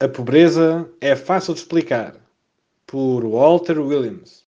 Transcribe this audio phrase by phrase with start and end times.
[0.00, 2.14] A pobreza é fácil de explicar.
[2.86, 4.44] Por Walter Williams.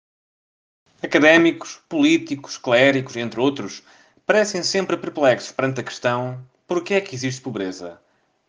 [1.00, 3.84] Académicos, políticos, clérigos, entre outros,
[4.26, 8.00] parecem sempre perplexos perante a questão por que é que existe pobreza?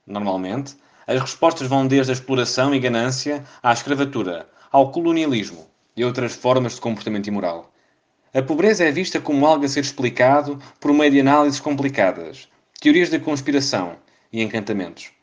[0.07, 0.75] Normalmente,
[1.05, 6.73] as respostas vão desde a exploração e ganância à escravatura, ao colonialismo e outras formas
[6.73, 7.71] de comportamento imoral.
[8.33, 12.49] A pobreza é vista como algo a ser explicado por meio de análises complicadas,
[12.81, 13.97] teorias da conspiração
[14.33, 15.15] e encantamentos.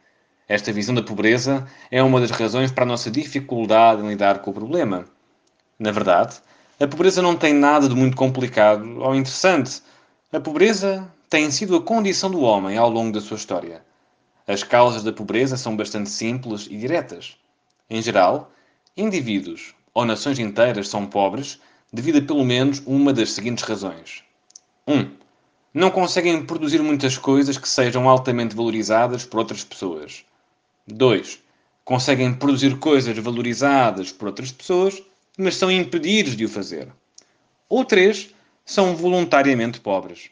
[0.47, 4.51] Esta visão da pobreza é uma das razões para a nossa dificuldade em lidar com
[4.51, 5.07] o problema.
[5.79, 6.37] Na verdade,
[6.79, 9.83] a pobreza não tem nada de muito complicado ou interessante.
[10.31, 13.83] A pobreza tem sido a condição do homem ao longo da sua história.
[14.47, 17.37] As causas da pobreza são bastante simples e diretas.
[17.89, 18.53] Em geral,
[18.95, 21.59] indivíduos ou nações inteiras são pobres
[21.91, 24.23] devido a pelo menos uma das seguintes razões.
[24.87, 24.95] 1.
[24.95, 25.11] Um,
[25.73, 30.23] não conseguem produzir muitas coisas que sejam altamente valorizadas por outras pessoas.
[30.87, 31.43] 2.
[31.85, 35.03] Conseguem produzir coisas valorizadas por outras pessoas,
[35.37, 36.89] mas são impedidos de o fazer.
[37.69, 38.35] Ou 3.
[38.65, 40.31] São voluntariamente pobres.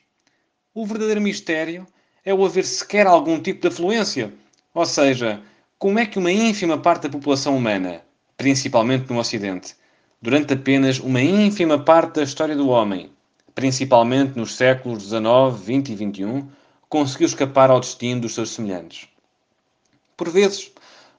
[0.75, 1.86] O verdadeiro mistério
[2.25, 4.33] é o haver sequer algum tipo de afluência.
[4.75, 5.42] Ou seja,
[5.78, 8.00] como é que uma ínfima parte da população humana,
[8.37, 9.75] principalmente no Ocidente,
[10.20, 13.11] durante apenas uma ínfima parte da história do homem,
[13.55, 16.44] principalmente nos séculos XIX, XX e XXI,
[16.89, 19.12] conseguiu escapar ao destino dos seus semelhantes.
[20.23, 20.70] Por vezes,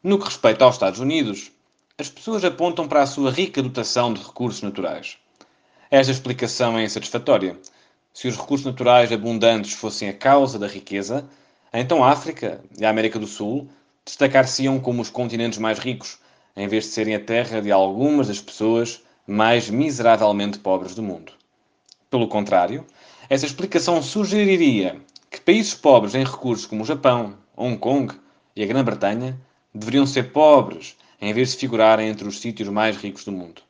[0.01, 1.51] no que respeita aos Estados Unidos,
[1.97, 5.17] as pessoas apontam para a sua rica dotação de recursos naturais.
[5.91, 7.59] Esta explicação é insatisfatória,
[8.13, 11.27] se os recursos naturais abundantes fossem a causa da riqueza,
[11.73, 13.67] então a África e a América do Sul
[14.05, 16.17] destacar-se-iam como os continentes mais ricos,
[16.55, 21.33] em vez de serem a terra de algumas das pessoas mais miseravelmente pobres do mundo.
[22.09, 22.85] Pelo contrário,
[23.29, 28.22] essa explicação sugeriria que países pobres em recursos como o Japão, Hong Kong
[28.55, 29.39] e a Grã-Bretanha
[29.73, 33.61] deveriam ser pobres em vez de figurarem entre os sítios mais ricos do mundo.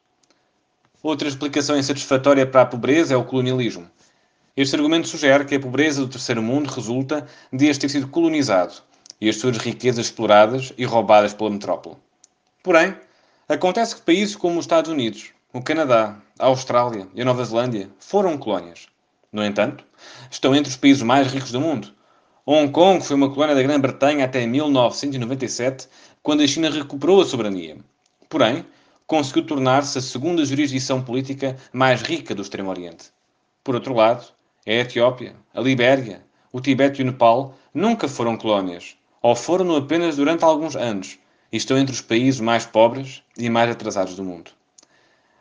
[1.02, 3.89] Outra explicação insatisfatória para a pobreza é o colonialismo.
[4.55, 8.82] Este argumento sugere que a pobreza do terceiro mundo resulta de este ter sido colonizado
[9.20, 11.98] e as suas riquezas exploradas e roubadas pela metrópole.
[12.61, 12.95] Porém,
[13.50, 17.89] acontece que países como os Estados Unidos, o Canadá, a Austrália e a Nova Zelândia
[18.00, 18.88] foram colónias.
[19.32, 19.83] No entanto,
[20.32, 21.94] estão entre os países mais ricos do mundo.
[22.45, 25.87] Hong Kong foi uma colónia da Grã-Bretanha até 1997,
[26.21, 27.77] quando a China recuperou a soberania.
[28.27, 28.65] Porém,
[29.08, 33.05] conseguiu tornar-se a segunda jurisdição política mais rica do Extremo Oriente.
[33.64, 34.26] Por outro lado,
[34.67, 40.17] a Etiópia, a Libéria, o Tibete e o Nepal nunca foram colónias, ou foram apenas
[40.17, 41.17] durante alguns anos,
[41.49, 44.52] e estão entre os países mais pobres e mais atrasados do mundo.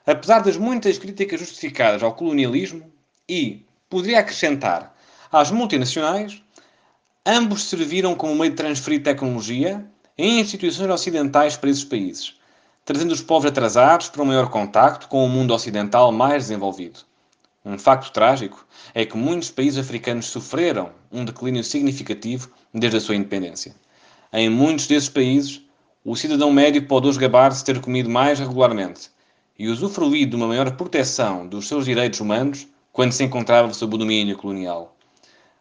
[0.07, 2.93] Apesar das muitas críticas justificadas ao colonialismo
[3.29, 4.97] e, poderia acrescentar,
[5.33, 6.41] às multinacionais,
[7.25, 9.85] ambos serviram como meio de transferir tecnologia
[10.19, 12.35] em instituições ocidentais para esses países,
[12.85, 17.01] trazendo os povos atrasados para um maior contacto com o mundo ocidental mais desenvolvido.
[17.65, 23.15] Um facto trágico é que muitos países africanos sofreram um declínio significativo desde a sua
[23.15, 23.75] independência.
[24.33, 25.63] Em muitos desses países,
[26.05, 29.11] o cidadão médio pode hoje gabar-se ter comido mais regularmente
[29.57, 33.99] e usufruído de uma maior proteção dos seus direitos humanos quando se encontrava sob o
[33.99, 34.97] domínio colonial.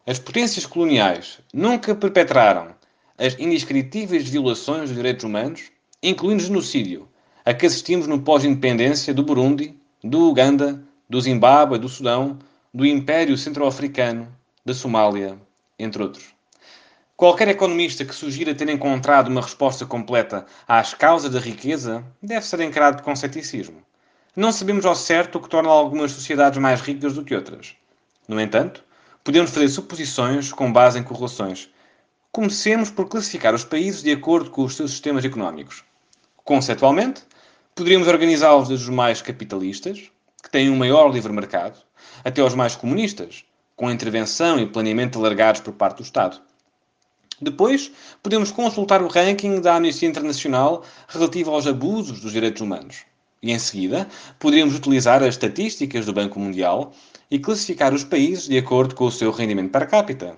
[0.06, 2.73] As potências coloniais nunca perpetraram
[3.19, 7.07] as indescritíveis violações dos direitos humanos, incluindo genocídio,
[7.45, 12.39] a que assistimos no pós-independência do Burundi, do Uganda, do Zimbábue, do Sudão,
[12.73, 14.28] do Império Centro-Africano,
[14.66, 15.38] da Somália,
[15.78, 16.33] entre outros.
[17.16, 22.59] Qualquer economista que sugira ter encontrado uma resposta completa às causas da riqueza deve ser
[22.62, 23.83] encarado com ceticismo.
[24.35, 27.75] Não sabemos ao certo o que torna algumas sociedades mais ricas do que outras.
[28.28, 28.83] No entanto,
[29.24, 31.70] podemos fazer suposições com base em correlações.
[32.32, 35.84] Comecemos por classificar os países de acordo com os seus sistemas económicos.
[36.44, 37.24] Conceitualmente,
[37.76, 40.10] poderíamos organizá-los desde os mais capitalistas,
[40.42, 41.78] que têm um maior livre mercado,
[42.24, 43.44] até aos mais comunistas,
[43.76, 46.42] com intervenção e planeamento alargados por parte do Estado.
[47.42, 53.04] Depois, podemos consultar o ranking da Amnistia Internacional relativo aos abusos dos direitos humanos.
[53.42, 54.08] E em seguida,
[54.38, 56.94] poderíamos utilizar as estatísticas do Banco Mundial
[57.30, 60.38] e classificar os países de acordo com o seu rendimento per capita.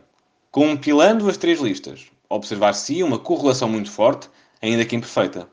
[0.51, 4.29] Compilando as três listas, observar-se uma correlação muito forte,
[4.61, 5.49] ainda que imperfeita.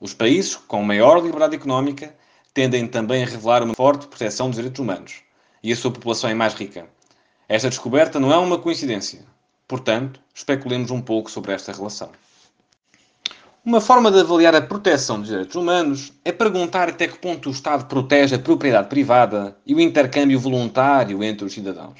[0.00, 2.14] Os países com maior liberdade económica
[2.54, 5.16] tendem também a revelar uma forte proteção dos direitos humanos
[5.62, 6.86] e a sua população é mais rica.
[7.48, 9.24] Esta descoberta não é uma coincidência.
[9.66, 12.10] Portanto, especulemos um pouco sobre esta relação.
[13.66, 17.52] Uma forma de avaliar a proteção dos direitos humanos é perguntar até que ponto o
[17.52, 21.98] Estado protege a propriedade privada e o intercâmbio voluntário entre os cidadãos.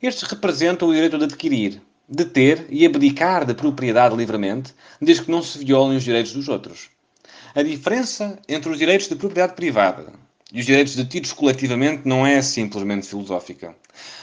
[0.00, 5.32] Estes representam o direito de adquirir, de ter e abdicar da propriedade livremente, desde que
[5.32, 6.90] não se violem os direitos dos outros.
[7.56, 10.12] A diferença entre os direitos de propriedade privada
[10.52, 13.74] e os direitos detidos coletivamente não é simplesmente filosófica.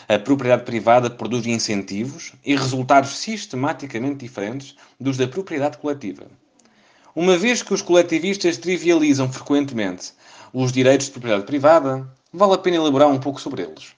[0.08, 6.28] A propriedade privada produz incentivos e resultados sistematicamente diferentes dos da propriedade coletiva.
[7.14, 10.14] Uma vez que os coletivistas trivializam frequentemente
[10.54, 13.94] os direitos de propriedade privada, vale a pena elaborar um pouco sobre eles.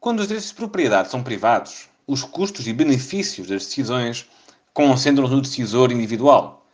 [0.00, 4.28] Quando os direitos de propriedade são privados, os custos e benefícios das decisões
[4.74, 6.66] concentram-se no decisor individual.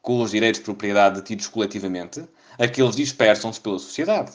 [0.00, 2.24] Com os direitos de propriedade detidos coletivamente,
[2.56, 4.30] aqueles dispersam-se pela sociedade.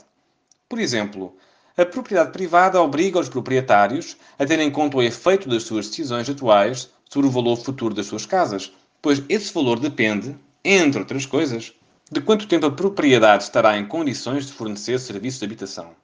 [0.68, 1.34] Por exemplo,
[1.78, 6.30] a propriedade privada obriga os proprietários a terem em conta o efeito das suas decisões
[6.30, 11.74] atuais sobre o valor futuro das suas casas, pois esse valor depende, entre outras coisas,
[12.12, 15.96] de quanto tempo a propriedade estará em condições de fornecer serviços de habitação.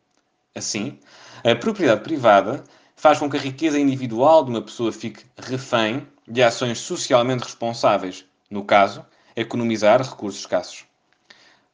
[0.55, 0.97] Assim,
[1.43, 2.63] a propriedade privada
[2.95, 8.25] faz com que a riqueza individual de uma pessoa fique refém de ações socialmente responsáveis,
[8.49, 9.05] no caso,
[9.35, 10.85] economizar recursos escassos.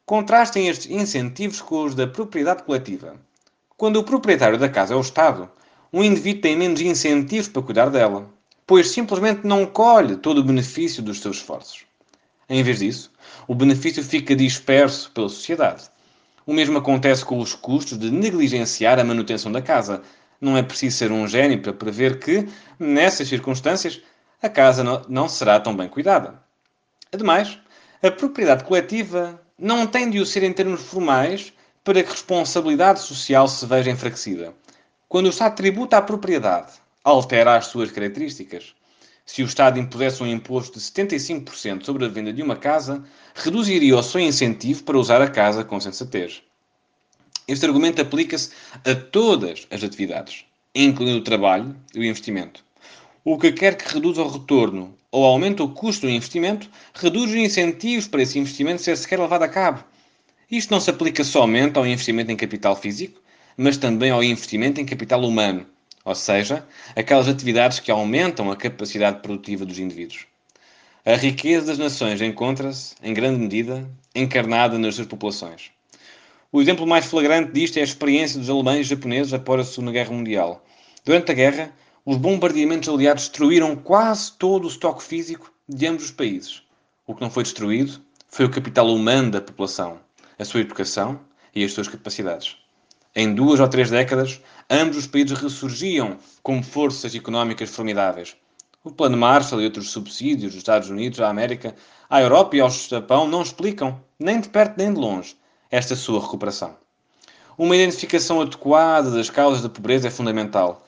[0.04, 3.16] Contrastem estes incentivos com os da propriedade coletiva.
[3.76, 5.50] Quando o proprietário da casa é o Estado,
[5.90, 8.28] um indivíduo tem menos incentivos para cuidar dela,
[8.66, 11.86] pois simplesmente não colhe todo o benefício dos seus esforços.
[12.48, 13.10] Em vez disso,
[13.48, 15.84] o benefício fica disperso pela sociedade.
[16.46, 20.02] O mesmo acontece com os custos de negligenciar a manutenção da casa.
[20.40, 22.46] Não é preciso ser um gênio para prever que,
[22.78, 24.02] nessas circunstâncias,
[24.42, 26.42] a casa não será tão bem cuidada.
[27.10, 27.58] Ademais,
[28.02, 31.52] a propriedade coletiva não tem de o ser em termos formais
[31.82, 34.52] para que a responsabilidade social se veja enfraquecida.
[35.08, 38.74] Quando o Estado tributa a propriedade, altera as suas características.
[39.24, 43.04] Se o Estado impusesse um imposto de 75% sobre a venda de uma casa,
[43.34, 46.42] reduziria o seu incentivo para usar a casa com sensatez.
[47.48, 48.50] Este argumento aplica-se
[48.84, 50.44] a todas as atividades,
[50.74, 52.64] incluindo o trabalho e o investimento.
[53.24, 57.36] O que quer que reduza o retorno ou aumente o custo do investimento, reduz os
[57.36, 59.84] incentivos para esse investimento ser sequer levado a cabo.
[60.50, 63.22] Isto não se aplica somente ao investimento em capital físico,
[63.56, 65.66] mas também ao investimento em capital humano,
[66.04, 70.26] ou seja, aquelas atividades que aumentam a capacidade produtiva dos indivíduos.
[71.04, 75.70] A riqueza das nações encontra-se, em grande medida, encarnada nas suas populações.
[76.52, 79.92] O exemplo mais flagrante disto é a experiência dos alemães e japoneses após a Segunda
[79.92, 80.64] Guerra Mundial.
[81.04, 81.72] Durante a guerra,
[82.06, 86.62] os bombardeamentos aliados destruíram quase todo o estoque físico de ambos os países.
[87.06, 90.00] O que não foi destruído foi o capital humano da população,
[90.38, 91.20] a sua educação
[91.54, 92.56] e as suas capacidades.
[93.16, 98.34] Em duas ou três décadas, ambos os países ressurgiam como forças económicas formidáveis.
[98.82, 101.76] O Plano Marshall e outros subsídios dos Estados Unidos à América,
[102.10, 105.36] à Europa e ao Japão não explicam, nem de perto nem de longe,
[105.70, 106.76] esta sua recuperação.
[107.56, 110.84] Uma identificação adequada das causas da pobreza é fundamental.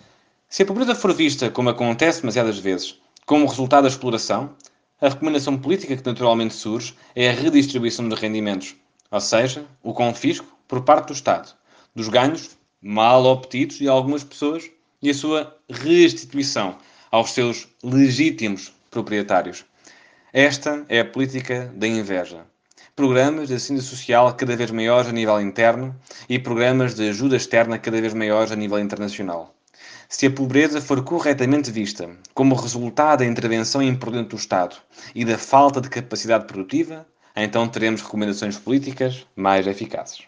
[0.49, 4.51] Se a pobreza for vista, como acontece demasiadas vezes, como resultado da exploração,
[5.01, 8.75] a recomendação política que naturalmente surge é a redistribuição de rendimentos,
[9.13, 11.55] ou seja, o confisco por parte do Estado
[11.97, 14.71] dos ganhos mal obtidos de algumas pessoas
[15.03, 16.77] e a sua restituição
[17.11, 19.65] aos seus legítimos proprietários.
[20.33, 22.45] Esta é a política da inveja.
[22.95, 25.97] Programas de assistência social cada vez maiores a nível interno
[26.29, 29.55] e programas de ajuda externa cada vez maiores a nível internacional.
[30.09, 34.77] Se a pobreza for corretamente vista como resultado da intervenção imprudente do Estado
[35.15, 40.25] e da falta de capacidade produtiva, então teremos recomendações políticas mais eficazes.